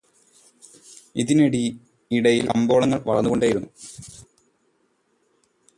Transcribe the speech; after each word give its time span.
ഇതിനിടയിൽ 1.15 2.47
കമ്പോളങ്ങൾ 2.47 3.01
വളർന്നുകൊണ്ടേയിരുന്നു. 3.07 3.69